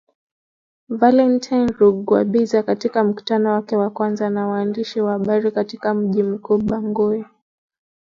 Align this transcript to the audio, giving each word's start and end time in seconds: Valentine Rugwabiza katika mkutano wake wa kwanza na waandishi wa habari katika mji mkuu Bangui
Valentine 0.89 1.71
Rugwabiza 1.71 2.63
katika 2.63 3.03
mkutano 3.03 3.51
wake 3.51 3.75
wa 3.75 3.89
kwanza 3.89 4.29
na 4.29 4.47
waandishi 4.47 5.01
wa 5.01 5.11
habari 5.11 5.51
katika 5.51 5.93
mji 5.93 6.23
mkuu 6.23 6.57
Bangui 6.57 7.25